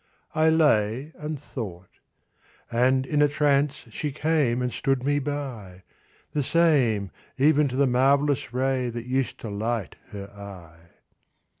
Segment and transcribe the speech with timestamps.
[0.33, 1.91] I lay, and thought;
[2.71, 5.83] and in a trance She came and stood me by—
[6.31, 10.89] The same, even to the marvellous ray That used to light her eye.